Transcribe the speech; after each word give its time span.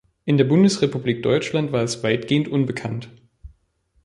In 0.25 0.37
der 0.37 0.45
Bundesrepublik 0.45 1.21
Deutschland 1.21 1.71
war 1.71 1.83
es 1.83 2.01
weitgehend 2.01 2.47
unbekannt. 2.47 3.11